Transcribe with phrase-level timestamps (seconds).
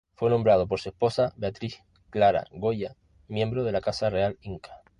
[0.15, 2.95] Fue nombrado por su esposa Beatriz Clara Coya,
[3.27, 4.81] miembro de la casa real inca.